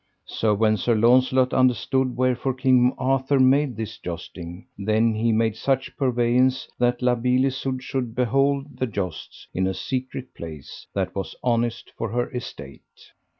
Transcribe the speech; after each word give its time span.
So 0.25 0.55
when 0.55 0.77
Sir 0.77 0.95
Launcelot 0.95 1.53
understood 1.53 2.17
wherefore 2.17 2.55
King 2.55 2.95
Arthur 2.97 3.39
made 3.39 3.77
this 3.77 3.99
jousting, 3.99 4.65
then 4.75 5.13
he 5.13 5.31
made 5.31 5.55
such 5.55 5.95
purveyance 5.95 6.67
that 6.79 7.03
La 7.03 7.13
Beale 7.13 7.45
Isoud 7.45 7.83
should 7.83 8.15
behold 8.15 8.79
the 8.79 8.87
jousts 8.87 9.47
in 9.53 9.67
a 9.67 9.75
secret 9.75 10.33
place 10.33 10.87
that 10.95 11.13
was 11.13 11.35
honest 11.43 11.91
for 11.99 12.09
her 12.09 12.31
estate. 12.31 13.11